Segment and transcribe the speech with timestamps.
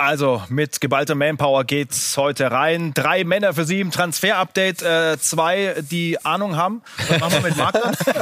[0.00, 2.94] Also mit geballter Manpower geht's heute rein.
[2.94, 4.80] Drei Männer für Sie im Transfer-Update.
[4.80, 6.80] Äh, zwei, die Ahnung haben.
[7.06, 7.92] Was machen wir mit Marc dann?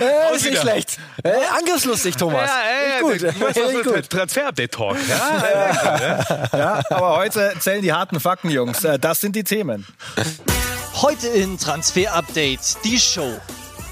[0.00, 0.98] äh, ist nicht schlecht.
[1.22, 2.50] Äh, angriffslustig, Thomas.
[2.50, 3.20] Ja, gut.
[3.20, 3.84] gut.
[3.94, 4.10] gut.
[4.10, 4.96] Transfer-Update-Talk.
[5.08, 5.44] Ja,
[6.52, 8.82] ja, ja, aber heute zählen die harten Fakten, Jungs.
[8.82, 9.86] Äh, das sind die Themen.
[11.00, 13.40] Heute in Transfer-Update die Show.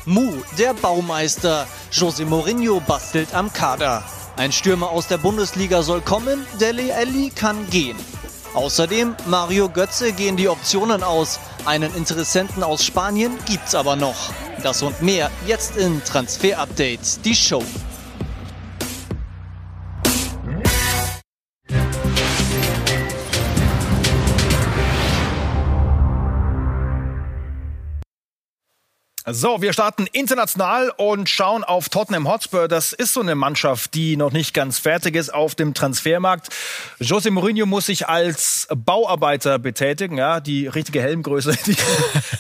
[0.06, 1.68] Mu, der Baumeister.
[1.92, 4.02] José Mourinho bastelt am Kader.
[4.37, 7.97] Ein Stürmer aus der Bundesliga soll kommen, Deli Alli kann gehen.
[8.55, 11.38] Außerdem Mario Götze gehen die Optionen aus.
[11.66, 14.33] Einen Interessenten aus Spanien gibt's aber noch.
[14.65, 17.62] Das und mehr jetzt in Transfer Update, die Show.
[29.27, 32.69] So, wir starten international und schauen auf Tottenham Hotspur.
[32.69, 36.50] Das ist so eine Mannschaft, die noch nicht ganz fertig ist auf dem Transfermarkt.
[37.00, 40.19] José Mourinho muss sich als Bauarbeiter betätigen.
[40.19, 41.75] Ja, die richtige Helmgröße, die,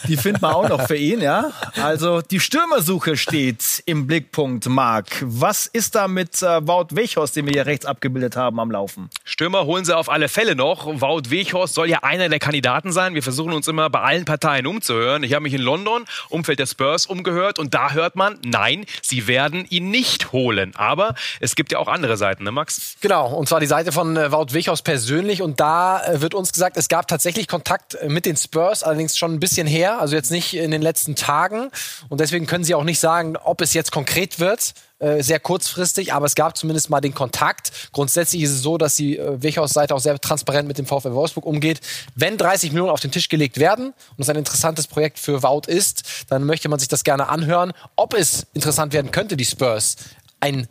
[0.08, 1.22] die findet man auch noch für ihn.
[1.22, 4.68] Ja, also die Stürmersuche steht im Blickpunkt.
[4.68, 8.70] Marc, was ist da mit äh, Wout Weghorst, den wir hier rechts abgebildet haben, am
[8.70, 9.08] Laufen?
[9.24, 10.84] Stürmer holen sie auf alle Fälle noch.
[10.84, 13.14] Wout Weghorst soll ja einer der Kandidaten sein.
[13.14, 15.22] Wir versuchen uns immer bei allen Parteien umzuhören.
[15.22, 19.26] Ich habe mich in London, Umfeld des Spurs umgehört und da hört man, nein, sie
[19.26, 20.72] werden ihn nicht holen.
[20.76, 22.96] Aber es gibt ja auch andere Seiten, ne Max?
[23.00, 26.52] Genau, und zwar die Seite von äh, Wout Wichhaus persönlich und da äh, wird uns
[26.52, 30.16] gesagt, es gab tatsächlich Kontakt äh, mit den Spurs, allerdings schon ein bisschen her, also
[30.16, 31.70] jetzt nicht in den letzten Tagen
[32.08, 34.74] und deswegen können sie auch nicht sagen, ob es jetzt konkret wird.
[35.00, 37.90] Äh, sehr kurzfristig, aber es gab zumindest mal den Kontakt.
[37.92, 41.46] Grundsätzlich ist es so, dass die äh, Wechhaus-Seite auch sehr transparent mit dem VfL Wolfsburg
[41.46, 41.80] umgeht.
[42.14, 45.62] Wenn 30 Millionen auf den Tisch gelegt werden und es ein interessantes Projekt für Wout
[45.66, 47.72] ist, dann möchte man sich das gerne anhören.
[47.96, 49.96] Ob es interessant werden könnte, die Spurs
[50.38, 50.68] ein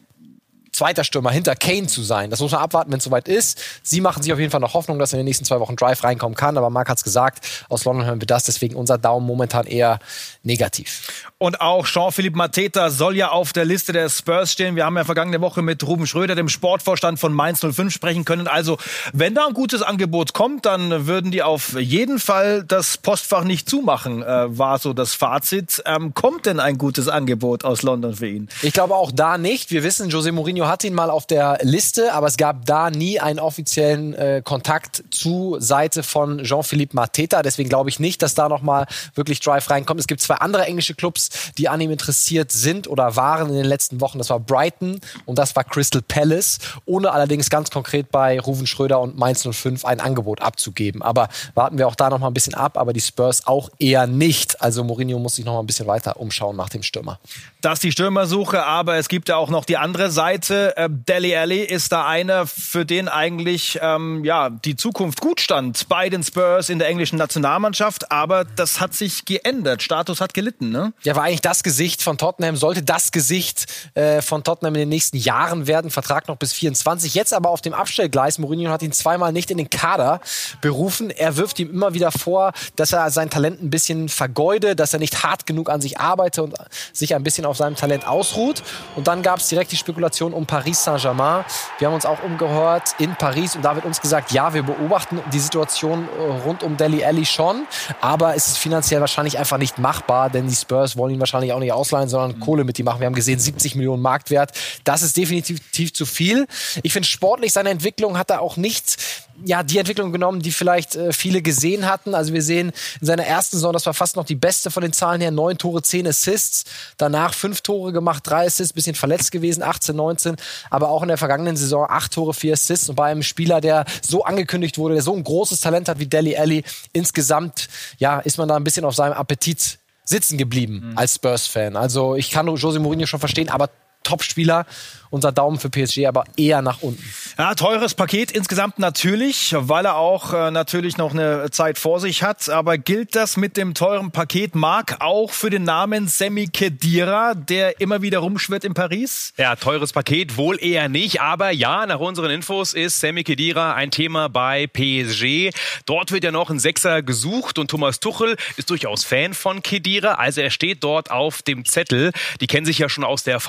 [0.73, 2.29] zweiter Stürmer hinter Kane zu sein.
[2.29, 3.61] Das muss man abwarten, wenn es soweit ist.
[3.83, 6.03] Sie machen sich auf jeden Fall noch Hoffnung, dass in den nächsten zwei Wochen Drive
[6.03, 6.57] reinkommen kann.
[6.57, 8.43] Aber Marc hat es gesagt, aus London hören wir das.
[8.43, 9.99] Deswegen unser Daumen momentan eher
[10.41, 11.23] negativ.
[11.37, 14.75] Und auch Jean-Philippe Mateta soll ja auf der Liste der Spurs stehen.
[14.75, 18.47] Wir haben ja vergangene Woche mit Ruben Schröder, dem Sportvorstand von Mainz 05, sprechen können.
[18.47, 18.77] Also,
[19.11, 23.69] wenn da ein gutes Angebot kommt, dann würden die auf jeden Fall das Postfach nicht
[23.69, 25.83] zumachen, äh, war so das Fazit.
[25.85, 28.49] Ähm, kommt denn ein gutes Angebot aus London für ihn?
[28.61, 29.69] Ich glaube auch da nicht.
[29.71, 32.89] Wir wissen, José Mourinho Mourinho hat ihn mal auf der Liste, aber es gab da
[32.89, 37.41] nie einen offiziellen äh, Kontakt zu Seite von Jean-Philippe Mateta.
[37.41, 39.99] Deswegen glaube ich nicht, dass da nochmal wirklich Drive reinkommt.
[39.99, 43.65] Es gibt zwei andere englische Clubs, die an ihm interessiert sind oder waren in den
[43.65, 44.17] letzten Wochen.
[44.17, 49.01] Das war Brighton und das war Crystal Palace, ohne allerdings ganz konkret bei Ruven Schröder
[49.01, 51.01] und Mainz 05 ein Angebot abzugeben.
[51.01, 54.61] Aber warten wir auch da nochmal ein bisschen ab, aber die Spurs auch eher nicht.
[54.61, 57.19] Also Mourinho muss sich nochmal ein bisschen weiter umschauen nach dem Stürmer.
[57.61, 60.52] Das ist die Stürmersuche, aber es gibt ja auch noch die andere Seite.
[60.53, 60.77] Seite.
[60.77, 65.87] Äh, Deli Alli ist da einer, für den eigentlich ähm, ja, die Zukunft gut stand
[65.89, 68.11] bei den Spurs in der englischen Nationalmannschaft.
[68.11, 69.81] Aber das hat sich geändert.
[69.81, 70.69] Status hat gelitten.
[70.69, 70.93] Ne?
[71.03, 73.65] Ja, war eigentlich das Gesicht von Tottenham, sollte das Gesicht
[73.95, 75.91] äh, von Tottenham in den nächsten Jahren werden.
[75.91, 77.13] Vertrag noch bis 24.
[77.13, 78.37] Jetzt aber auf dem Abstellgleis.
[78.37, 80.21] Mourinho hat ihn zweimal nicht in den Kader
[80.61, 81.09] berufen.
[81.09, 84.99] Er wirft ihm immer wieder vor, dass er sein Talent ein bisschen vergeude, dass er
[84.99, 86.55] nicht hart genug an sich arbeite und
[86.91, 88.63] sich ein bisschen auf seinem Talent ausruht.
[88.95, 91.45] Und dann gab es direkt die Spekulation um Paris Saint-Germain.
[91.79, 95.19] Wir haben uns auch umgehört in Paris und da wird uns gesagt, ja, wir beobachten
[95.31, 97.65] die Situation äh, rund um Deli Alli schon,
[98.01, 101.59] aber es ist finanziell wahrscheinlich einfach nicht machbar, denn die Spurs wollen ihn wahrscheinlich auch
[101.59, 102.39] nicht ausleihen, sondern mhm.
[102.41, 102.99] Kohle mit ihm machen.
[102.99, 104.51] Wir haben gesehen, 70 Millionen Marktwert.
[104.83, 106.47] Das ist definitiv zu viel.
[106.81, 108.97] Ich finde sportlich seine Entwicklung hat er auch nicht
[109.45, 112.15] ja, die Entwicklung genommen, die vielleicht äh, viele gesehen hatten.
[112.15, 112.71] Also wir sehen
[113.01, 115.57] in seiner ersten Saison, das war fast noch die beste von den Zahlen her, neun
[115.57, 116.65] Tore, zehn Assists.
[116.97, 120.35] Danach fünf Tore gemacht, drei Assists, bisschen verletzt gewesen, 18, 19.
[120.69, 122.89] Aber auch in der vergangenen Saison acht Tore, vier Assists.
[122.89, 126.07] Und bei einem Spieler, der so angekündigt wurde, der so ein großes Talent hat wie
[126.07, 126.63] Deli Alli,
[126.93, 130.97] insgesamt, ja, ist man da ein bisschen auf seinem Appetit sitzen geblieben mhm.
[130.97, 131.75] als Spurs-Fan.
[131.75, 133.69] Also ich kann Jose Mourinho schon verstehen, aber
[134.03, 134.65] Top-Spieler
[135.13, 137.03] unser Daumen für PSG aber eher nach unten.
[137.37, 142.23] Ja, teures Paket insgesamt natürlich, weil er auch äh, natürlich noch eine Zeit vor sich
[142.23, 142.49] hat.
[142.49, 147.79] Aber gilt das mit dem teuren Paket, Marc, auch für den Namen Semi Kedira, der
[147.79, 149.33] immer wieder rumschwirrt in Paris?
[149.37, 151.21] Ja, teures Paket wohl eher nicht.
[151.21, 155.51] Aber ja, nach unseren Infos ist Semi Kedira ein Thema bei PSG.
[155.85, 160.15] Dort wird ja noch ein Sechser gesucht und Thomas Tuchel ist durchaus Fan von Kedira.
[160.15, 162.11] Also er steht dort auf dem Zettel.
[162.41, 163.39] Die kennen sich ja schon aus der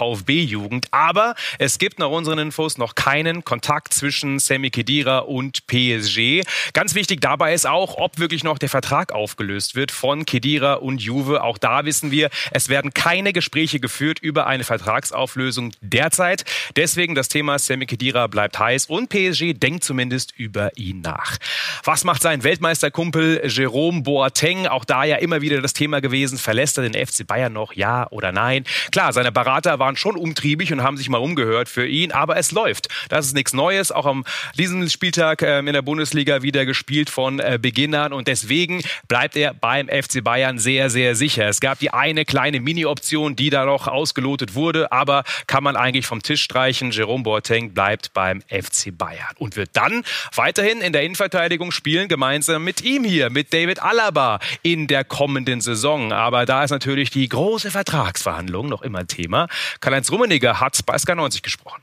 [0.45, 0.89] VfB-Jugend.
[0.91, 6.43] Aber es gibt nach unseren Infos noch keinen Kontakt zwischen Sammy Kedira und PSG.
[6.73, 11.03] Ganz wichtig dabei ist auch, ob wirklich noch der Vertrag aufgelöst wird von Kedira und
[11.03, 11.43] Juve.
[11.43, 16.45] Auch da wissen wir, es werden keine Gespräche geführt über eine Vertragsauflösung derzeit.
[16.77, 21.39] Deswegen das Thema Sammy Kedira bleibt heiß und PSG denkt zumindest über ihn nach.
[21.85, 24.67] Was macht sein Weltmeisterkumpel Jerome Boateng?
[24.67, 26.39] Auch da ja immer wieder das Thema gewesen.
[26.39, 27.73] Verlässt er den FC Bayern noch?
[27.75, 28.65] Ja oder nein?
[28.91, 32.51] Klar, seine Berater waren schon umtriebig und haben sich mal umgehört für ihn, aber es
[32.51, 32.89] läuft.
[33.09, 33.93] Das ist nichts Neues.
[33.93, 34.25] Auch am
[34.59, 39.37] diesem Spieltag äh, in der Bundesliga wieder gespielt von äh, Beginn an und deswegen bleibt
[39.37, 41.47] er beim FC Bayern sehr, sehr sicher.
[41.47, 46.07] Es gab die eine kleine Mini-Option, die da noch ausgelotet wurde, aber kann man eigentlich
[46.07, 46.91] vom Tisch streichen.
[46.91, 50.03] Jerome Boateng bleibt beim FC Bayern und wird dann
[50.35, 55.61] weiterhin in der Innenverteidigung spielen, gemeinsam mit ihm hier, mit David Alaba in der kommenden
[55.61, 56.13] Saison.
[56.13, 59.47] Aber da ist natürlich die große Vertragsverhandlung noch immer Thema.
[59.81, 61.83] Karl-Heinz Rummeniger hat bei SK90 gesprochen.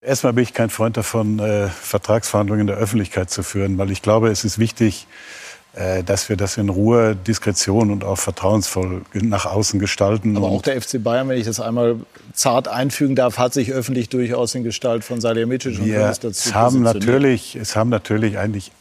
[0.00, 4.00] Erstmal bin ich kein Freund davon, äh, Vertragsverhandlungen in der Öffentlichkeit zu führen, weil ich
[4.00, 5.06] glaube, es ist wichtig,
[5.74, 10.34] äh, dass wir das in Ruhe, Diskretion und auch vertrauensvoll nach außen gestalten.
[10.36, 11.96] Aber auch der FC Bayern, wenn ich das einmal
[12.32, 16.82] zart einfügen darf, hat sich öffentlich durchaus in Gestalt von Salihamidzic und wir dazu haben
[16.82, 18.72] natürlich, Es haben natürlich eigentlich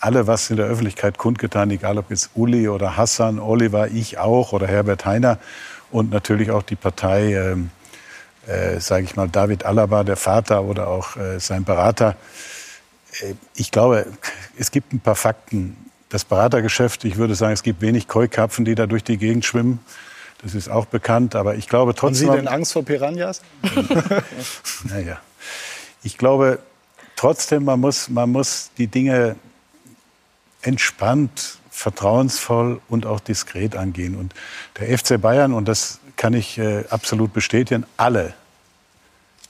[0.00, 4.52] alle was in der Öffentlichkeit kundgetan, egal ob jetzt Uli oder Hassan, Oliver, ich auch
[4.52, 5.38] oder Herbert Heiner
[5.92, 7.56] und natürlich auch die Partei, äh,
[8.46, 12.16] äh, sage ich mal, David Alaba, der Vater oder auch äh, sein Berater.
[13.20, 14.06] Äh, ich glaube,
[14.58, 15.76] es gibt ein paar Fakten,
[16.08, 19.80] das Beratergeschäft, ich würde sagen, es gibt wenig Keukarpfen, die da durch die Gegend schwimmen.
[20.42, 22.28] Das ist auch bekannt, aber ich glaube trotzdem.
[22.28, 23.40] Haben Sie denn Angst vor Piranhas?
[24.84, 25.18] naja.
[26.02, 26.58] Ich glaube
[27.16, 29.36] trotzdem, man muss, man muss die Dinge
[30.60, 34.16] entspannt, vertrauensvoll und auch diskret angehen.
[34.16, 34.32] Und
[34.78, 38.34] der FC Bayern, und das kann ich äh, absolut bestätigen, alle,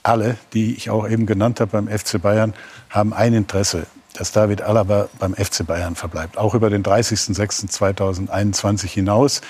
[0.03, 2.53] alle, die ich auch eben genannt habe beim FC Bayern,
[2.89, 3.87] haben ein Interesse
[4.17, 9.41] dass David Alaba beim FC Bayern verbleibt, auch über den 30.06.2021 hinaus.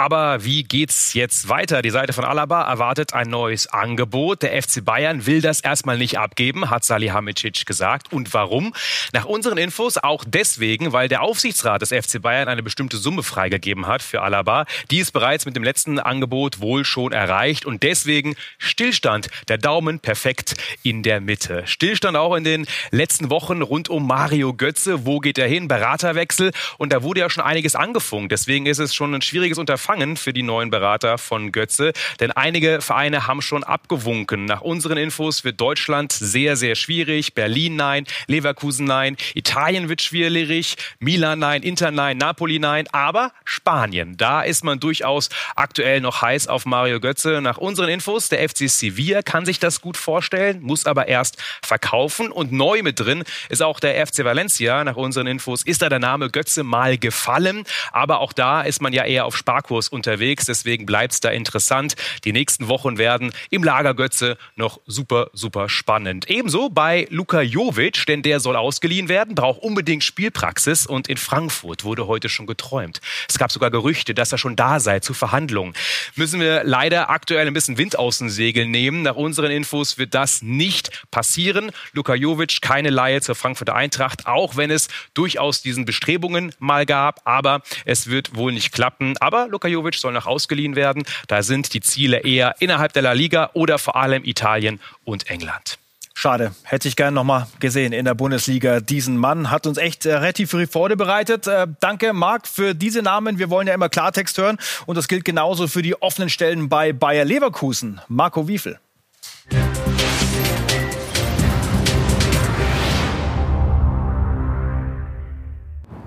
[0.00, 1.82] Aber wie geht's jetzt weiter?
[1.82, 4.42] Die Seite von Alaba erwartet ein neues Angebot.
[4.42, 8.12] Der FC Bayern will das erstmal nicht abgeben, hat Salihamidzic gesagt.
[8.12, 8.72] Und warum?
[9.12, 13.88] Nach unseren Infos auch deswegen, weil der Aufsichtsrat des FC Bayern eine bestimmte Summe freigegeben
[13.88, 14.66] hat für Alaba.
[14.92, 19.26] Die ist bereits mit dem letzten Angebot wohl schon erreicht und deswegen Stillstand.
[19.48, 20.54] Der Daumen perfekt
[20.84, 21.64] in der Mitte.
[21.66, 25.06] Stillstand auch in den letzten Wochen rund um Mario Götze.
[25.06, 25.66] Wo geht er hin?
[25.66, 26.52] Beraterwechsel.
[26.76, 28.30] Und da wurde ja schon einiges angefunkt.
[28.30, 32.30] Deswegen ist es schon ein schwieriges Unterfangen Unterfangen für die neuen Berater von Götze, denn
[32.30, 34.44] einige Vereine haben schon abgewunken.
[34.44, 37.32] Nach unseren Infos wird Deutschland sehr, sehr schwierig.
[37.32, 44.18] Berlin nein, Leverkusen nein, Italien wird schwierig, Milan nein, Inter nein, Napoli nein, aber Spanien,
[44.18, 47.40] da ist man durchaus aktuell noch heiß auf Mario Götze.
[47.40, 52.30] Nach unseren Infos, der FC Sevilla kann sich das gut vorstellen, muss aber erst verkaufen
[52.30, 54.84] und neu mit drin ist auch der FC Valencia.
[54.84, 58.92] Nach unseren Infos ist da der Name Götze mal gefallen, aber auch da ist man
[58.92, 60.46] ja eher auf Sparkurs Kurs unterwegs.
[60.46, 61.94] Deswegen bleibt es da interessant.
[62.24, 66.28] Die nächsten Wochen werden im Lager Götze noch super, super spannend.
[66.28, 71.84] Ebenso bei Luka Jovic, denn der soll ausgeliehen werden, braucht unbedingt Spielpraxis und in Frankfurt
[71.84, 73.00] wurde heute schon geträumt.
[73.28, 75.74] Es gab sogar Gerüchte, dass er schon da sei zu Verhandlungen.
[76.16, 79.02] Müssen wir leider aktuell ein bisschen Wind aus den Segeln nehmen.
[79.02, 81.70] Nach unseren Infos wird das nicht passieren.
[81.92, 87.20] Luka Jovic keine Laie zur Frankfurter Eintracht, auch wenn es durchaus diesen Bestrebungen mal gab,
[87.24, 89.14] aber es wird wohl nicht klappen.
[89.20, 91.04] Aber Luka Jovic soll noch ausgeliehen werden.
[91.26, 95.78] Da sind die Ziele eher innerhalb der La Liga oder vor allem Italien und England.
[96.20, 98.80] Schade, hätte ich gerne noch mal gesehen in der Bundesliga.
[98.80, 101.46] Diesen Mann hat uns echt äh, relativ viel Freude bereitet.
[101.46, 103.38] Äh, danke, Marc, für diese Namen.
[103.38, 106.92] Wir wollen ja immer Klartext hören und das gilt genauso für die offenen Stellen bei
[106.92, 108.00] Bayer Leverkusen.
[108.08, 108.80] Marco Wiefel.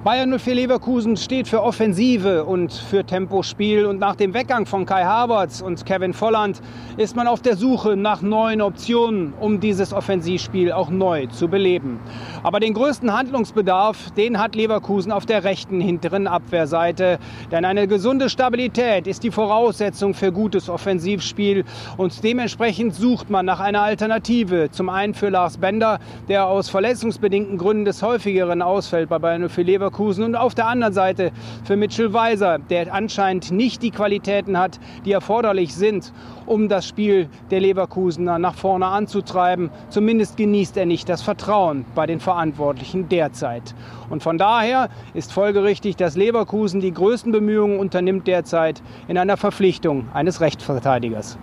[0.04, 3.86] Bayern 04 Leverkusen steht für Offensive und für Tempospiel.
[3.86, 6.60] Und nach dem Weggang von Kai Havertz und Kevin Volland
[6.98, 12.00] ist man auf der Suche nach neuen Optionen, um dieses Offensivspiel auch neu zu beleben.
[12.42, 17.20] Aber den größten Handlungsbedarf, den hat Leverkusen auf der rechten hinteren Abwehrseite.
[17.52, 21.64] Denn eine gesunde Stabilität ist die Voraussetzung für gutes Offensivspiel.
[21.98, 24.72] Und dementsprechend sucht man nach einer Alternative.
[24.72, 29.64] Zum einen für Lars Bender, der aus verletzungsbedingten Gründen des häufigeren ausfällt bei Bayern 04
[29.64, 31.32] Leverkusen Leverkusen und auf der anderen Seite
[31.66, 36.14] für Mitchell Weiser, der anscheinend nicht die Qualitäten hat, die erforderlich sind,
[36.46, 39.70] um das Spiel der Leverkusener nach vorne anzutreiben.
[39.90, 43.76] Zumindest genießt er nicht das Vertrauen bei den Verantwortlichen derzeit.
[44.10, 50.08] Und von daher ist folgerichtig, dass Leverkusen die größten Bemühungen unternimmt derzeit in einer Verpflichtung
[50.14, 51.38] eines Rechtsverteidigers.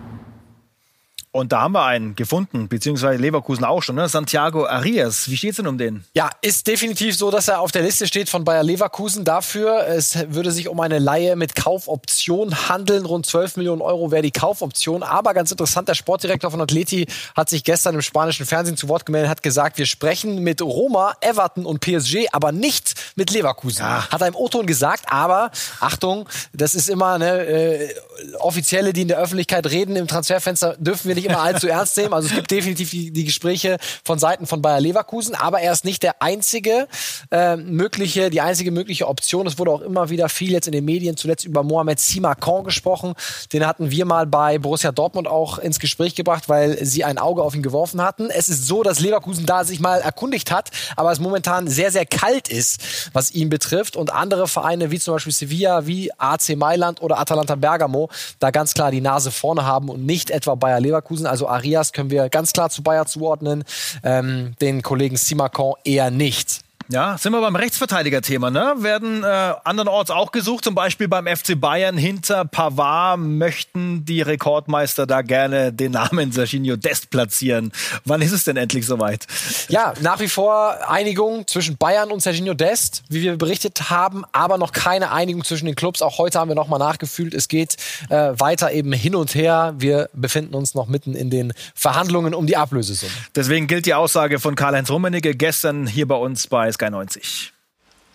[1.31, 4.09] Und da haben wir einen gefunden, beziehungsweise Leverkusen auch schon, ne?
[4.09, 5.29] Santiago Arias.
[5.29, 6.03] Wie steht's denn um den?
[6.15, 9.85] Ja, ist definitiv so, dass er auf der Liste steht von Bayer Leverkusen dafür.
[9.85, 13.05] Es würde sich um eine Leihe mit Kaufoption handeln.
[13.05, 15.03] Rund 12 Millionen Euro wäre die Kaufoption.
[15.03, 17.05] Aber ganz interessant, der Sportdirektor von Atleti
[17.35, 21.13] hat sich gestern im spanischen Fernsehen zu Wort gemeldet, hat gesagt, wir sprechen mit Roma,
[21.21, 23.83] Everton und PSG, aber nicht mit Leverkusen.
[23.83, 24.09] Ja.
[24.09, 27.95] Hat er im O-Ton gesagt, aber Achtung, das ist immer ne, äh,
[28.39, 32.13] Offizielle, die in der Öffentlichkeit reden im Transferfenster, dürfen wir nicht immer allzu ernst nehmen.
[32.13, 35.85] Also es gibt definitiv die, die Gespräche von Seiten von Bayer Leverkusen, aber er ist
[35.85, 36.87] nicht der einzige
[37.31, 39.47] äh, mögliche, die einzige mögliche Option.
[39.47, 43.13] Es wurde auch immer wieder viel jetzt in den Medien, zuletzt über Mohamed Simakon gesprochen.
[43.53, 47.43] Den hatten wir mal bei Borussia Dortmund auch ins Gespräch gebracht, weil sie ein Auge
[47.43, 48.29] auf ihn geworfen hatten.
[48.29, 52.05] Es ist so, dass Leverkusen da sich mal erkundigt hat, aber es momentan sehr, sehr
[52.05, 53.95] kalt ist, was ihn betrifft.
[53.95, 58.09] Und andere Vereine wie zum Beispiel Sevilla, wie AC Mailand oder Atalanta Bergamo
[58.39, 61.25] da ganz klar die Nase vorne haben und nicht etwa Bayer Leverkusen.
[61.25, 63.63] Also Arias können wir ganz klar zu Bayer zuordnen,
[64.03, 66.61] ähm, den Kollegen Simakon eher nicht.
[66.91, 68.73] Ja, sind wir beim Rechtsverteidiger-Thema, ne?
[68.79, 69.27] Werden äh,
[69.63, 75.71] andernorts auch gesucht, zum Beispiel beim FC Bayern hinter Pavard möchten die Rekordmeister da gerne
[75.71, 77.71] den Namen Serginho Dest platzieren.
[78.05, 79.27] Wann ist es denn endlich soweit?
[79.67, 84.57] Ja, nach wie vor Einigung zwischen Bayern und Serginho Dest, wie wir berichtet haben, aber
[84.57, 86.01] noch keine Einigung zwischen den Clubs.
[86.01, 87.35] Auch heute haben wir nochmal nachgefühlt.
[87.35, 87.77] Es geht
[88.09, 89.75] äh, weiter eben hin und her.
[89.77, 93.11] Wir befinden uns noch mitten in den Verhandlungen um die Ablösesumme.
[93.35, 97.51] Deswegen gilt die Aussage von Karl-Heinz Rummenigge gestern hier bei uns bei Sky 90.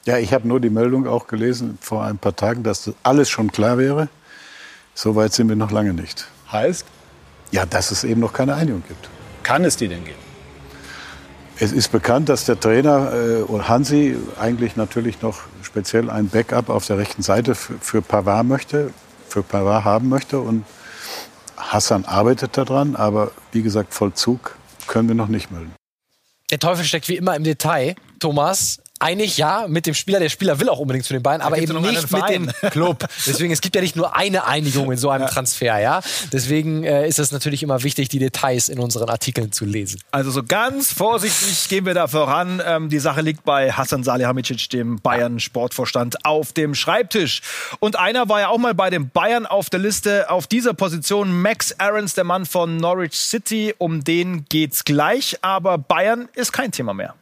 [0.07, 3.53] Ja, ich habe nur die Meldung auch gelesen vor ein paar Tagen, dass alles schon
[3.53, 4.09] klar wäre.
[4.95, 6.27] So weit sind wir noch lange nicht.
[6.51, 6.87] Heißt?
[7.51, 9.11] Ja, dass es eben noch keine Einigung gibt.
[9.43, 10.19] Kann es die denn geben?
[11.59, 16.87] Es ist bekannt, dass der Trainer äh, Hansi eigentlich natürlich noch speziell ein Backup auf
[16.87, 18.93] der rechten Seite für, für Pavard möchte,
[19.29, 20.65] für Pavard haben möchte und
[21.57, 24.57] Hassan arbeitet daran, aber wie gesagt, Vollzug
[24.87, 25.75] können wir noch nicht melden.
[26.51, 27.95] Der Teufel steckt wie immer im Detail.
[28.21, 30.21] Thomas, einig, ja, mit dem Spieler.
[30.21, 33.07] Der Spieler will auch unbedingt zu den Bayern, aber eben nicht mit dem Club.
[33.27, 35.29] Deswegen, es gibt ja nicht nur eine Einigung in so einem ja.
[35.29, 36.01] Transfer, ja.
[36.33, 40.01] Deswegen äh, ist es natürlich immer wichtig, die Details in unseren Artikeln zu lesen.
[40.11, 42.63] Also so ganz vorsichtig gehen wir da voran.
[42.65, 47.43] Ähm, die Sache liegt bei Hassan Salihamidzic, dem Bayern Sportvorstand, auf dem Schreibtisch.
[47.81, 51.43] Und einer war ja auch mal bei den Bayern auf der Liste auf dieser Position.
[51.43, 53.75] Max Aarons, der Mann von Norwich City.
[53.79, 55.37] Um den geht's gleich.
[55.43, 57.15] Aber Bayern ist kein Thema mehr.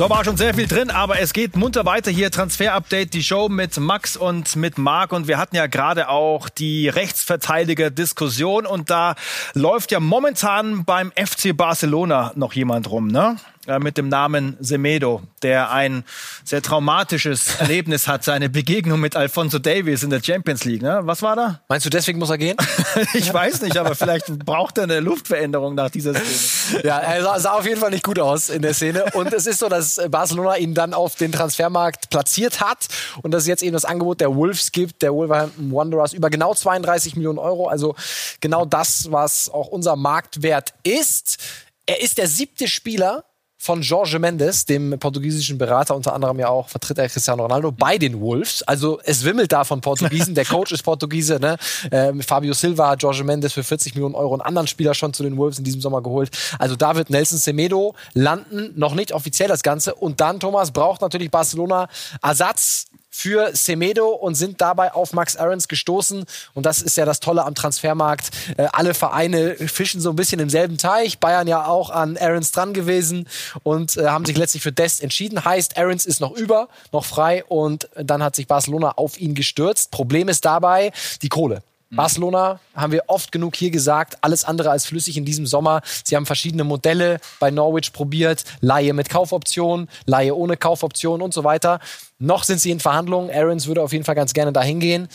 [0.00, 2.30] So, war schon sehr viel drin, aber es geht munter weiter hier.
[2.30, 5.12] Transfer-Update, die Show mit Max und mit Marc.
[5.12, 8.64] Und wir hatten ja gerade auch die Rechtsverteidiger-Diskussion.
[8.64, 9.14] Und da
[9.52, 13.36] läuft ja momentan beim FC Barcelona noch jemand rum, ne?
[13.70, 16.02] Äh, mit dem Namen Semedo, der ein
[16.44, 20.82] sehr traumatisches Erlebnis hat, seine Begegnung mit Alfonso Davies in der Champions League.
[20.82, 21.00] Ne?
[21.04, 21.60] Was war da?
[21.68, 22.56] Meinst du, deswegen muss er gehen?
[23.14, 26.82] ich weiß nicht, aber vielleicht braucht er eine Luftveränderung nach dieser Szene.
[26.82, 29.04] Ja, er sah, sah auf jeden Fall nicht gut aus in der Szene.
[29.14, 32.88] Und es ist so, dass Barcelona ihn dann auf den Transfermarkt platziert hat
[33.22, 36.54] und dass es jetzt eben das Angebot der Wolves gibt, der Wolverhampton Wanderers, über genau
[36.54, 37.68] 32 Millionen Euro.
[37.68, 37.94] Also
[38.40, 41.38] genau das, was auch unser Marktwert ist.
[41.86, 43.24] Er ist der siebte Spieler,
[43.62, 47.98] von Jorge Mendes, dem portugiesischen Berater, unter anderem ja auch vertritt er Cristiano Ronaldo, bei
[47.98, 48.62] den Wolves.
[48.62, 50.34] Also es wimmelt da von Portugiesen.
[50.34, 51.38] Der Coach ist Portugiese.
[51.38, 51.58] Ne?
[51.92, 55.22] Ähm, Fabio Silva hat Jorge Mendes für 40 Millionen Euro einen anderen Spieler schon zu
[55.22, 56.30] den Wolves in diesem Sommer geholt.
[56.58, 58.72] Also da wird Nelson Semedo landen.
[58.76, 59.94] Noch nicht offiziell das Ganze.
[59.94, 61.90] Und dann, Thomas, braucht natürlich Barcelona
[62.22, 62.86] Ersatz
[63.20, 66.24] für Semedo und sind dabei auf Max Aarons gestoßen.
[66.54, 68.30] Und das ist ja das Tolle am Transfermarkt.
[68.56, 71.18] Äh, alle Vereine fischen so ein bisschen im selben Teich.
[71.18, 73.28] Bayern ja auch an Aarons dran gewesen
[73.62, 75.44] und äh, haben sich letztlich für Dest entschieden.
[75.44, 79.90] Heißt, Aarons ist noch über, noch frei und dann hat sich Barcelona auf ihn gestürzt.
[79.90, 81.62] Problem ist dabei die Kohle.
[81.90, 81.96] Mhm.
[81.96, 85.82] Barcelona haben wir oft genug hier gesagt, alles andere als flüssig in diesem Sommer.
[86.04, 91.44] Sie haben verschiedene Modelle bei Norwich probiert, Laie mit Kaufoption, Laie ohne Kaufoption und so
[91.44, 91.80] weiter.
[92.18, 93.30] Noch sind sie in Verhandlungen.
[93.30, 95.08] Aarons würde auf jeden Fall ganz gerne dahin gehen.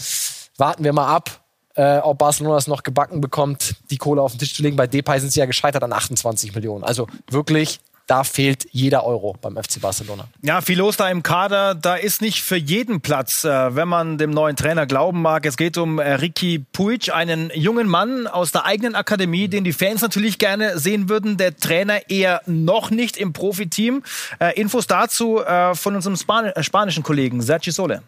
[0.57, 1.41] Warten wir mal ab,
[1.75, 4.75] äh, ob Barcelona es noch gebacken bekommt, die Kohle auf den Tisch zu legen.
[4.75, 6.83] Bei Depay sind sie ja gescheitert an 28 Millionen.
[6.83, 10.27] Also wirklich da fehlt jeder Euro beim FC Barcelona.
[10.41, 11.73] Ja, viel los da im Kader.
[11.73, 15.45] Da ist nicht für jeden Platz, äh, wenn man dem neuen Trainer glauben mag.
[15.45, 19.73] Es geht um äh, Ricky Puig, einen jungen Mann aus der eigenen Akademie, den die
[19.73, 21.37] Fans natürlich gerne sehen würden.
[21.37, 24.03] Der Trainer eher noch nicht im Profiteam.
[24.39, 25.41] Äh, Infos dazu
[25.73, 28.01] von unserem Span spanischen Kollegen Sergi Sole.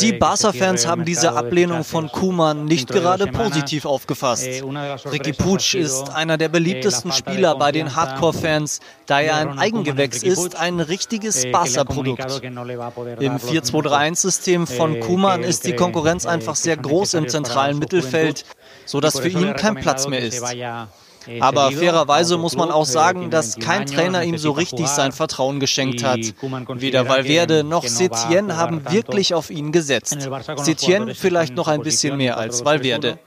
[0.00, 4.46] Die Barca-Fans haben diese Ablehnung von Kuman nicht gerade positiv aufgefasst.
[4.46, 4.62] Eh,
[5.10, 10.54] Ricky Puig ist einer der beliebtesten Spieler bei den Hardcore-Fans, da er ein Eigengewächs ist,
[10.54, 12.40] ein richtiges eh, Barca-Produkt.
[12.44, 18.44] Im 4-2-3-1-System von eh, Kuman ist die Konkurrenz einfach sehr groß im zentralen Mittelfeld,
[18.86, 20.44] sodass für ihn kein Platz mehr ist.
[21.40, 26.02] Aber fairerweise muss man auch sagen, dass kein Trainer ihm so richtig sein Vertrauen geschenkt
[26.02, 26.20] hat.
[26.74, 30.16] Weder Valverde noch Setien haben wirklich auf ihn gesetzt.
[30.56, 33.18] Setien vielleicht noch ein bisschen mehr als Valverde.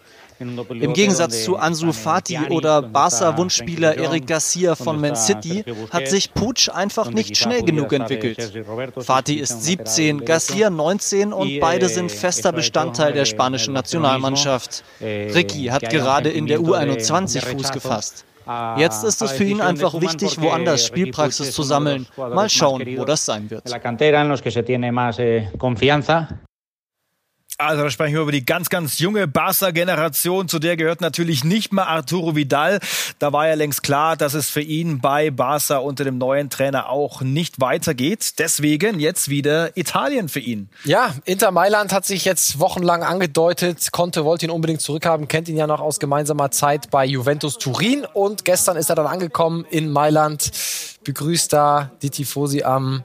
[0.42, 6.70] Im Gegensatz zu Ansu Fati oder Barca-Wunschspieler Eric Garcia von Man City hat sich Puig
[6.74, 8.66] einfach nicht schnell genug entwickelt.
[8.98, 14.84] Fati ist 17, Garcia 19 und beide sind fester Bestandteil der spanischen Nationalmannschaft.
[15.02, 18.26] Ricky hat gerade in der U21 Fuß gefasst.
[18.78, 22.08] Jetzt ist es für ihn einfach wichtig, woanders Spielpraxis zu sammeln.
[22.18, 23.64] Mal schauen, wo das sein wird.
[27.62, 30.48] Also da sprechen wir über die ganz, ganz junge Barca-Generation.
[30.48, 32.80] Zu der gehört natürlich nicht mal Arturo Vidal.
[33.20, 36.90] Da war ja längst klar, dass es für ihn bei Barca unter dem neuen Trainer
[36.90, 38.40] auch nicht weitergeht.
[38.40, 40.70] Deswegen jetzt wieder Italien für ihn.
[40.86, 43.92] Ja, Inter Mailand hat sich jetzt wochenlang angedeutet.
[43.92, 48.06] Conte wollte ihn unbedingt zurückhaben, kennt ihn ja noch aus gemeinsamer Zeit bei Juventus Turin.
[48.12, 50.52] Und gestern ist er dann angekommen in Mailand.
[51.04, 53.04] Begrüßt da die Tifosi am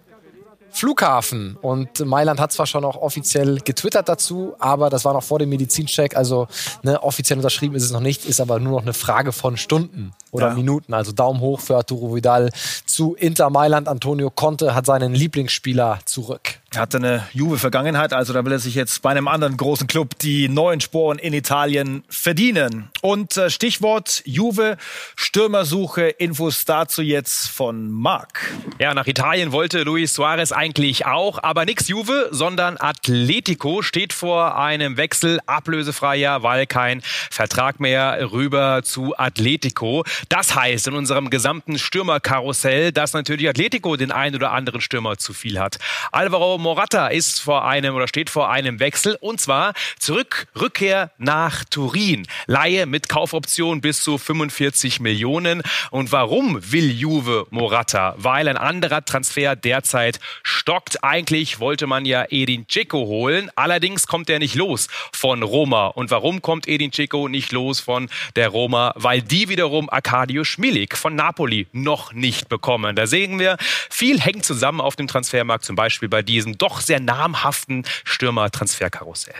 [0.77, 1.57] Flughafen.
[1.63, 5.49] Und Mailand hat zwar schon auch offiziell getwittert dazu, aber das war noch vor dem
[5.49, 6.15] Medizincheck.
[6.17, 6.49] Also
[6.83, 10.13] ne, offiziell unterschrieben ist es noch nicht, ist aber nur noch eine Frage von Stunden
[10.33, 10.55] oder ja.
[10.55, 10.93] Minuten.
[10.93, 12.51] Also Daumen hoch für Arturo Vidal
[12.85, 13.89] zu Inter Mailand.
[13.89, 16.61] Antonio Conte hat seinen Lieblingsspieler zurück.
[16.77, 20.19] Er hatte eine Juve-Vergangenheit, also da will er sich jetzt bei einem anderen großen Club
[20.19, 22.91] die neuen Sporen in Italien verdienen.
[23.01, 24.77] Und äh, Stichwort Juve,
[25.17, 28.53] Stürmersuche, Infos dazu jetzt von Marc.
[28.79, 34.59] Ja, nach Italien wollte Luis Suarez eigentlich auch, aber nix Juve, sondern Atletico steht vor
[34.59, 40.05] einem Wechsel, ablösefreier, weil kein Vertrag mehr rüber zu Atletico.
[40.29, 45.33] Das heißt in unserem gesamten Stürmerkarussell, dass natürlich Atletico den einen oder anderen Stürmer zu
[45.33, 45.79] viel hat.
[46.13, 51.63] Alvaro Morata ist vor einem oder steht vor einem Wechsel und zwar zurück, Rückkehr nach
[51.63, 52.27] Turin.
[52.49, 55.63] Laie mit Kaufoption bis zu 45 Millionen.
[55.93, 58.17] Und warum will Juve Morata?
[58.19, 61.05] Weil ein anderer Transfer derzeit stockt.
[61.05, 63.49] Eigentlich wollte man ja Edin Dzeko holen.
[63.55, 65.87] Allerdings kommt er nicht los von Roma.
[65.87, 68.93] Und warum kommt Edin Dzeko nicht los von der Roma?
[68.97, 72.97] Weil die wiederum Arkadio Schmilik von Napoli noch nicht bekommen.
[72.97, 73.57] Da sehen wir,
[73.89, 79.35] viel hängt zusammen auf dem Transfermarkt, zum Beispiel bei diesem doch sehr namhaften Stürmer-Transferkarussell.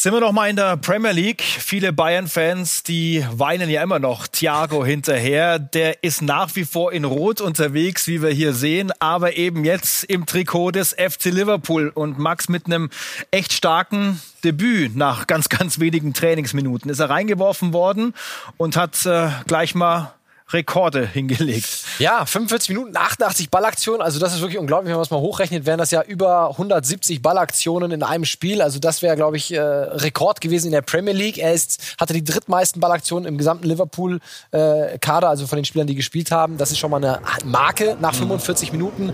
[0.00, 1.42] Sind wir noch mal in der Premier League?
[1.42, 5.58] Viele Bayern-Fans, die weinen ja immer noch Thiago hinterher.
[5.58, 10.04] Der ist nach wie vor in Rot unterwegs, wie wir hier sehen, aber eben jetzt
[10.04, 12.90] im Trikot des FC Liverpool und Max mit einem
[13.32, 18.14] echt starken Debüt nach ganz, ganz wenigen Trainingsminuten ist er reingeworfen worden
[18.56, 20.14] und hat äh, gleich mal
[20.50, 21.84] Rekorde hingelegt.
[21.98, 24.02] Ja, 45 Minuten, 88 Ballaktionen.
[24.02, 24.88] Also das ist wirklich unglaublich.
[24.88, 28.62] Wenn man es mal hochrechnet, wären das ja über 170 Ballaktionen in einem Spiel.
[28.62, 31.38] Also das wäre, glaube ich, äh, Rekord gewesen in der Premier League.
[31.38, 35.94] Er ist, hatte die drittmeisten Ballaktionen im gesamten Liverpool-Kader, äh, also von den Spielern, die
[35.94, 36.56] gespielt haben.
[36.56, 39.12] Das ist schon mal eine Marke nach 45 Minuten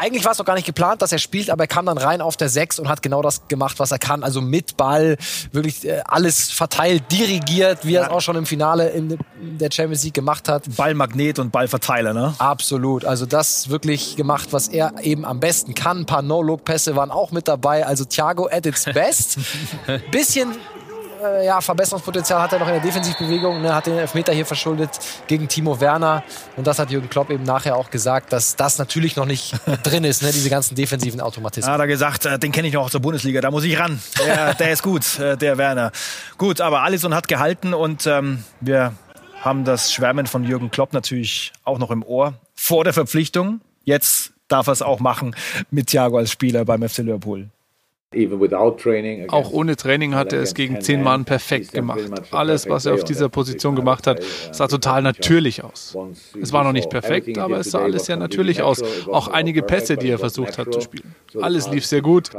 [0.00, 2.22] eigentlich war es doch gar nicht geplant, dass er spielt, aber er kam dann rein
[2.22, 4.24] auf der 6 und hat genau das gemacht, was er kann.
[4.24, 5.18] Also mit Ball,
[5.52, 10.02] wirklich äh, alles verteilt, dirigiert, wie er es auch schon im Finale in der Champions
[10.04, 10.64] League gemacht hat.
[10.74, 12.34] Ballmagnet und Ballverteiler, ne?
[12.38, 13.04] Absolut.
[13.04, 15.98] Also das wirklich gemacht, was er eben am besten kann.
[15.98, 17.86] Ein paar No-Look-Pässe waren auch mit dabei.
[17.86, 19.38] Also Thiago at its best.
[20.10, 20.56] Bisschen
[21.22, 24.90] äh, ja, Verbesserungspotenzial hat er noch in der Defensivbewegung, ne, hat den Elfmeter hier verschuldet
[25.26, 26.22] gegen Timo Werner.
[26.56, 30.04] Und das hat Jürgen Klopp eben nachher auch gesagt, dass das natürlich noch nicht drin
[30.04, 31.72] ist, ne, diese ganzen defensiven Automatismen.
[31.72, 34.00] Hat er gesagt, äh, den kenne ich noch aus der Bundesliga, da muss ich ran.
[34.24, 35.92] Der, der ist gut, äh, der Werner.
[36.38, 38.92] Gut, aber Alisson hat gehalten und ähm, wir
[39.40, 43.60] haben das Schwärmen von Jürgen Klopp natürlich auch noch im Ohr vor der Verpflichtung.
[43.84, 45.34] Jetzt darf er es auch machen
[45.70, 47.48] mit Thiago als Spieler beim FC Liverpool.
[49.28, 52.10] Auch ohne Training hat er es gegen zehn Mann perfekt gemacht.
[52.32, 54.20] Alles, was er auf dieser Position gemacht hat,
[54.50, 55.96] sah total natürlich aus.
[56.42, 58.82] Es war noch nicht perfekt, aber es sah alles sehr natürlich aus.
[59.06, 61.14] Auch einige Pässe, die er versucht hat zu spielen.
[61.40, 62.30] Alles lief sehr gut.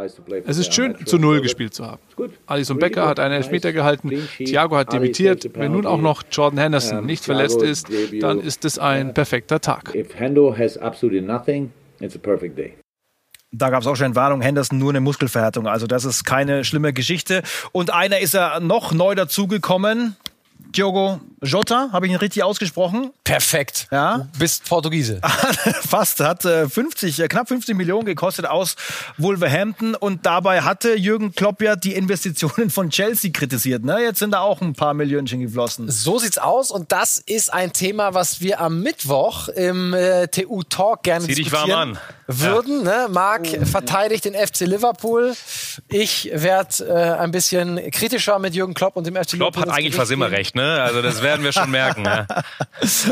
[0.45, 2.01] Es ist schön, zu Null gespielt zu haben.
[2.47, 5.51] Alison Becker hat einen Elfmeter gehalten, Thiago hat debütiert.
[5.53, 7.87] Wenn nun auch noch Jordan Henderson nicht verletzt ist,
[8.19, 9.93] dann ist es ein perfekter Tag.
[13.53, 15.67] Da gab es auch schon Warnung, Henderson nur eine Muskelverhärtung.
[15.67, 17.43] Also das ist keine schlimme Geschichte.
[17.73, 20.15] Und einer ist ja noch neu dazugekommen.
[20.75, 23.11] Diogo, Jota, habe ich ihn richtig ausgesprochen?
[23.25, 23.87] Perfekt.
[23.91, 24.27] Ja.
[24.33, 25.19] Du bist Portugiese.
[25.89, 28.75] Fast, hat äh, 50, äh, knapp 50 Millionen gekostet aus
[29.17, 33.83] Wolverhampton und dabei hatte Jürgen Klopp ja die Investitionen von Chelsea kritisiert.
[33.83, 34.01] Ne?
[34.01, 35.89] Jetzt sind da auch ein paar Millionchen geflossen.
[35.89, 40.63] So sieht's aus und das ist ein Thema, was wir am Mittwoch im äh, TU
[40.63, 41.99] Talk gerne Zieh dich diskutieren warm an.
[42.27, 42.83] würden.
[42.83, 43.07] Ne?
[43.09, 45.33] Marc verteidigt den FC Liverpool.
[45.89, 49.61] Ich werde äh, ein bisschen kritischer mit Jürgen Klopp und dem FC Klopp Liverpool.
[49.63, 50.60] hat ins eigentlich fast immer recht, ne?
[50.63, 52.03] Also das werden wir schon merken.
[52.03, 52.27] Ne?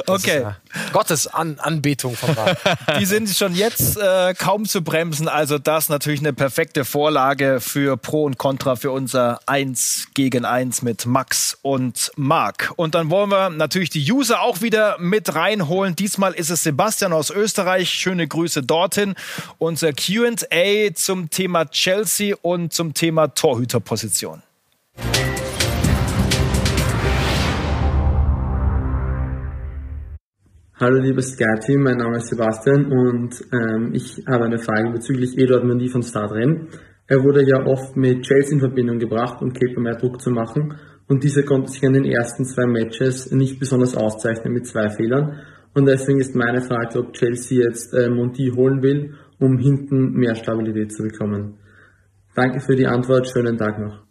[0.07, 0.47] Okay.
[0.91, 2.57] Gottes An Anbetung von Marc.
[2.99, 5.27] Die sind schon jetzt äh, kaum zu bremsen.
[5.27, 10.81] Also das natürlich eine perfekte Vorlage für Pro und Contra für unser 1 gegen 1
[10.81, 12.71] mit Max und Marc.
[12.75, 15.95] Und dann wollen wir natürlich die User auch wieder mit reinholen.
[15.95, 17.89] Diesmal ist es Sebastian aus Österreich.
[17.91, 19.15] Schöne Grüße dorthin.
[19.57, 24.41] Unser Q&A zum Thema Chelsea und zum Thema Torhüterposition.
[30.81, 35.65] Hallo liebes Sky-Team, mein Name ist Sebastian und ähm, ich habe eine Frage bezüglich Eduard
[35.65, 36.69] Mendy von Startrennen.
[37.05, 40.75] Er wurde ja oft mit Chelsea in Verbindung gebracht, um Kepa mehr Druck zu machen
[41.09, 45.41] und dieser konnte sich in den ersten zwei Matches nicht besonders auszeichnen mit zwei Fehlern
[45.73, 50.35] und deswegen ist meine Frage, ob Chelsea jetzt äh, Monti holen will, um hinten mehr
[50.35, 51.57] Stabilität zu bekommen.
[52.35, 54.08] Danke für die Antwort, schönen Tag noch.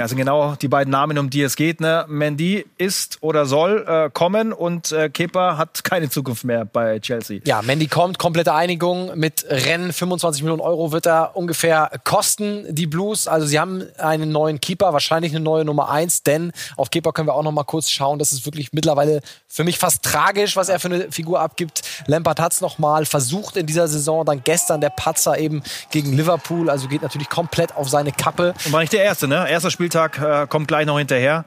[0.00, 1.82] Das sind genau die beiden Namen, um die es geht.
[1.82, 2.06] Ne?
[2.08, 7.40] Mendy ist oder soll äh, kommen und äh, Kepa hat keine Zukunft mehr bei Chelsea.
[7.44, 9.92] Ja, Mandy kommt, komplette Einigung mit Rennen.
[9.92, 13.28] 25 Millionen Euro wird er ungefähr kosten, die Blues.
[13.28, 17.28] Also sie haben einen neuen Keeper, wahrscheinlich eine neue Nummer eins, denn auf Keeper können
[17.28, 18.18] wir auch noch mal kurz schauen.
[18.18, 21.82] Das ist wirklich mittlerweile für mich fast tragisch, was er für eine Figur abgibt.
[22.06, 26.16] Lampard hat es noch mal versucht in dieser Saison, dann gestern der Patzer eben gegen
[26.16, 26.70] Liverpool.
[26.70, 28.54] Also geht natürlich komplett auf seine Kappe.
[28.64, 29.46] Und war nicht der erste, ne?
[29.46, 31.44] Erster Spieltag äh, kommt gleich noch hinterher.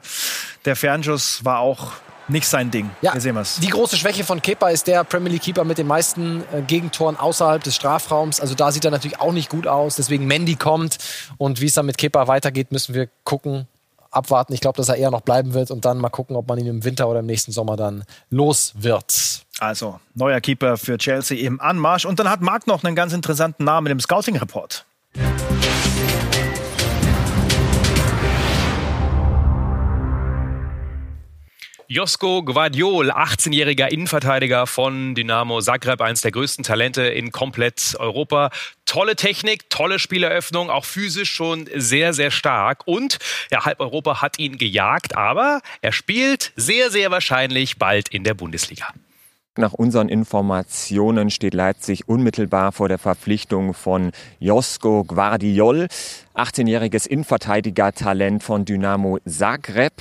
[0.66, 1.92] Der Fernschuss war auch
[2.28, 2.90] nicht sein Ding.
[3.00, 3.58] Ja, Hier sehen wir's.
[3.60, 7.16] die große Schwäche von Kepa ist der Premier League Keeper mit den meisten äh, Gegentoren
[7.16, 8.40] außerhalb des Strafraums.
[8.40, 9.96] Also da sieht er natürlich auch nicht gut aus.
[9.96, 10.98] Deswegen Mendy kommt
[11.38, 13.66] und wie es dann mit Kepa weitergeht, müssen wir gucken,
[14.10, 14.52] abwarten.
[14.52, 16.66] Ich glaube, dass er eher noch bleiben wird und dann mal gucken, ob man ihn
[16.66, 19.42] im Winter oder im nächsten Sommer dann los wird.
[19.58, 22.04] Also, neuer Keeper für Chelsea im Anmarsch.
[22.04, 24.84] Und dann hat Marc noch einen ganz interessanten Namen im Scouting-Report.
[31.94, 38.50] Josko Gvardiol, 18-jähriger Innenverteidiger von Dynamo Zagreb, eines der größten Talente in komplett Europa.
[38.84, 42.82] Tolle Technik, tolle Spieleröffnung, auch physisch schon sehr, sehr stark.
[42.86, 43.18] Und
[43.52, 48.34] ja, halb Europa hat ihn gejagt, aber er spielt sehr, sehr wahrscheinlich bald in der
[48.34, 48.88] Bundesliga.
[49.56, 55.86] Nach unseren Informationen steht Leipzig unmittelbar vor der Verpflichtung von Josko Gvardiol,
[56.34, 59.92] 18-jähriges Innenverteidiger-Talent von Dynamo Zagreb.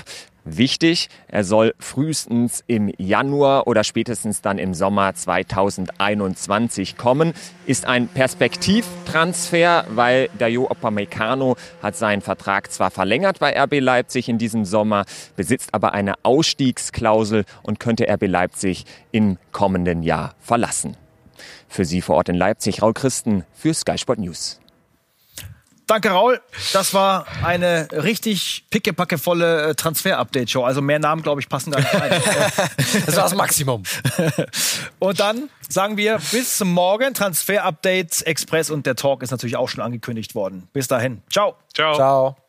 [0.45, 7.33] Wichtig, er soll frühestens im Januar oder spätestens dann im Sommer 2021 kommen.
[7.65, 14.37] Ist ein Perspektivtransfer, weil Dayo Upamecano hat seinen Vertrag zwar verlängert bei RB Leipzig in
[14.37, 15.05] diesem Sommer,
[15.37, 20.97] besitzt aber eine Ausstiegsklausel und könnte RB Leipzig im kommenden Jahr verlassen.
[21.69, 24.59] Für Sie vor Ort in Leipzig, Raul Christen für Sky Sport News.
[25.87, 26.41] Danke, Raul.
[26.71, 30.63] Das war eine richtig pickepackevolle äh, Transfer-Update-Show.
[30.63, 32.11] Also mehr Namen, glaube ich, passen gar nicht rein.
[33.05, 33.83] Das war das Maximum.
[34.99, 37.13] Und dann sagen wir bis morgen.
[37.13, 40.67] Transfer-Update Express und der Talk ist natürlich auch schon angekündigt worden.
[40.73, 41.21] Bis dahin.
[41.29, 41.55] Ciao.
[41.73, 41.95] Ciao.
[41.95, 42.42] Ciao.